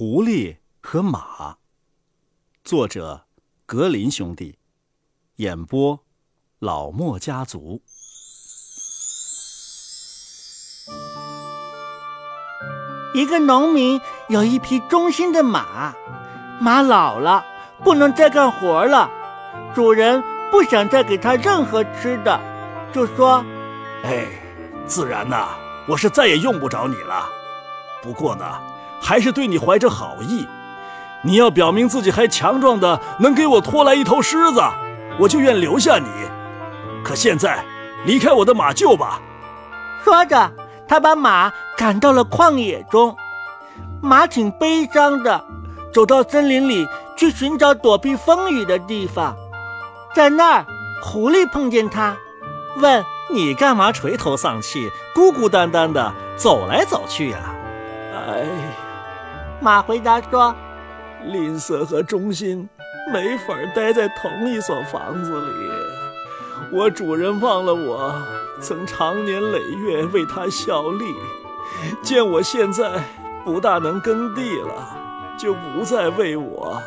[0.00, 1.58] 狐狸和马，
[2.64, 3.26] 作者
[3.66, 4.58] 格林兄弟，
[5.36, 6.00] 演播
[6.58, 7.82] 老莫家族。
[13.12, 14.00] 一个农民
[14.30, 15.94] 有一匹忠心的马，
[16.58, 17.44] 马老了，
[17.84, 19.10] 不能再干活了，
[19.74, 22.40] 主人不想再给他任何吃的，
[22.90, 23.44] 就说
[24.02, 24.26] ：“哎，
[24.86, 27.28] 自然呐，我是再也用不着你了。
[28.02, 28.62] 不过呢。”
[29.00, 30.46] 还是对你怀着好意，
[31.22, 34.62] 你要表明自己还强壮的，能给我拖来一头狮子，
[35.18, 36.06] 我就愿留下你。
[37.02, 37.64] 可现在，
[38.04, 39.20] 离开我的马厩吧。
[40.04, 40.52] 说着，
[40.86, 43.16] 他把马赶到了旷野中。
[44.02, 45.44] 马挺悲伤的，
[45.92, 49.34] 走到森林里去寻找躲避风雨的地方。
[50.14, 50.66] 在那儿，
[51.02, 52.16] 狐狸碰见他，
[52.76, 57.38] 问：“你干嘛垂头丧气、孤孤单单的走来走去呀？”
[58.28, 58.89] 哎。
[59.62, 60.54] 马回答说
[61.26, 62.66] ：“吝啬和忠心
[63.12, 65.70] 没法待在同一所房子里。
[66.72, 68.22] 我主人忘了我
[68.58, 71.14] 曾长年累月为他效力，
[72.02, 73.02] 见我现在
[73.44, 74.96] 不大能耕地了，
[75.38, 76.80] 就不再为我，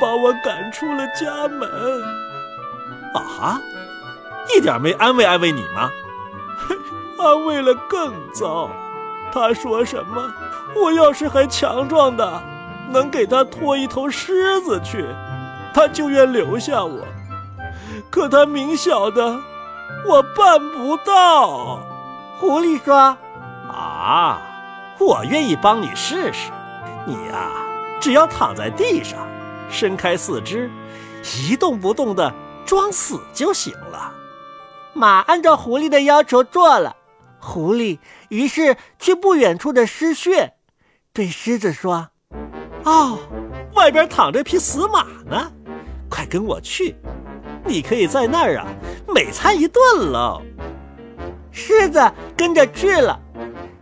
[0.00, 1.68] 把我赶出了家门。
[3.14, 3.60] 啊，
[4.56, 5.90] 一点没安慰安慰你吗？
[7.20, 8.70] 安慰了更糟。
[9.32, 10.32] 他说什么？”
[10.76, 12.42] 我要是还强壮的，
[12.90, 15.06] 能给他拖一头狮子去，
[15.72, 17.00] 他就愿留下我。
[18.10, 19.40] 可他明晓得
[20.06, 21.80] 我办不到。
[22.38, 22.94] 狐狸说
[23.68, 24.40] ：“啊，
[24.98, 26.50] 我愿意帮你试试。
[27.06, 27.50] 你呀，
[28.00, 29.18] 只要躺在地上，
[29.70, 30.70] 伸开四肢，
[31.40, 32.32] 一动不动的
[32.64, 34.12] 装死就行了。”
[34.92, 36.94] 马按照狐狸的要求做了。
[37.40, 40.54] 狐狸于是去不远处的狮穴。
[41.12, 42.10] 对狮子说
[42.84, 43.18] ：“哦，
[43.74, 45.50] 外边躺着匹死马呢，
[46.08, 46.94] 快跟我去，
[47.64, 48.66] 你可以在那儿啊
[49.12, 49.82] 美餐一顿
[50.12, 50.42] 喽。”
[51.50, 52.00] 狮子
[52.36, 53.18] 跟着去了，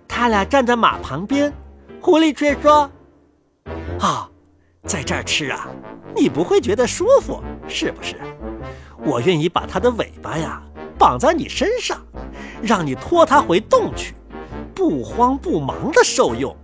[0.09, 1.53] 他俩站在马旁边，
[2.01, 2.91] 狐狸却说
[4.01, 4.31] ：“啊，
[4.85, 5.69] 在这儿吃啊，
[6.15, 8.17] 你不会觉得舒服是不是？
[9.05, 10.63] 我愿意把它的尾巴呀
[10.99, 12.01] 绑在你身上，
[12.63, 14.15] 让你拖它回洞去，
[14.75, 16.55] 不慌不忙的受用。”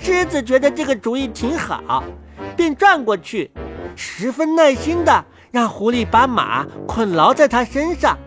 [0.00, 2.02] 狮子觉得这个主意挺好，
[2.56, 3.50] 便转过去，
[3.94, 8.18] 十分耐心的让狐狸把马捆牢在他身上。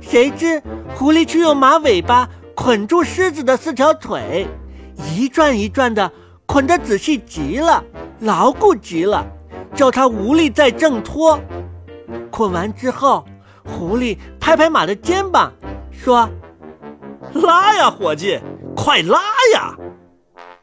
[0.00, 0.62] 谁知
[0.94, 4.46] 狐狸却用马尾巴捆住狮子的四条腿，
[5.14, 6.10] 一转一转的
[6.46, 7.84] 捆得仔细极了，
[8.20, 9.26] 牢固极了，
[9.74, 11.38] 叫他无力再挣脱。
[12.30, 13.24] 捆完之后，
[13.64, 15.52] 狐狸拍拍马的肩膀，
[16.02, 16.30] 说
[17.34, 18.40] ：“拉呀，伙计，
[18.74, 19.20] 快拉
[19.54, 19.76] 呀！”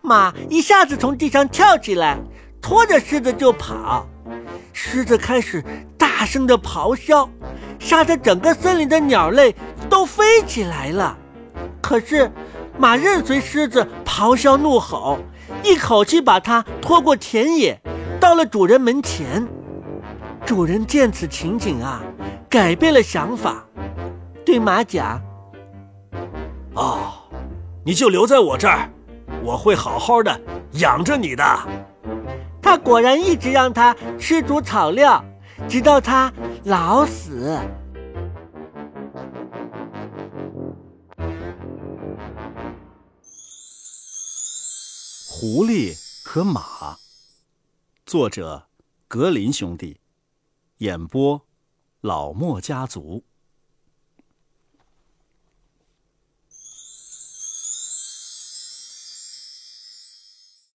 [0.01, 2.17] 马一下子从地上跳起来，
[2.59, 4.07] 拖着狮子就跑。
[4.73, 5.63] 狮子开始
[5.95, 7.29] 大声的咆哮，
[7.77, 9.55] 吓得整个森林的鸟类
[9.87, 11.15] 都飞起来了。
[11.81, 12.31] 可是
[12.75, 15.19] 马任随狮子咆哮怒吼，
[15.61, 17.79] 一口气把它拖过田野，
[18.19, 19.47] 到了主人门前。
[20.47, 22.01] 主人见此情景啊，
[22.49, 23.65] 改变了想法，
[24.45, 25.21] 对马讲
[26.77, 27.11] ：“哦，
[27.83, 28.89] 你就留在我这儿。”
[29.43, 30.41] 我会好好的
[30.73, 31.43] 养着你的。
[32.61, 35.23] 他果然一直让他吃足草料，
[35.69, 36.31] 直到他
[36.63, 37.57] 老死。
[45.29, 45.95] 狐狸
[46.25, 46.97] 和马，
[48.05, 48.67] 作者
[49.07, 49.99] 格林兄弟，
[50.79, 51.41] 演播
[52.01, 53.23] 老莫家族。